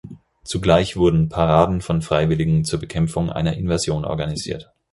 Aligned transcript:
Zugleich 0.43 0.97
wurden 0.97 1.29
Paraden 1.29 1.79
von 1.79 2.01
Freiwilligen 2.01 2.65
zur 2.65 2.79
Bekämpfung 2.79 3.29
einer 3.29 3.53
Invasion 3.55 4.03
organisiert. 4.03 4.73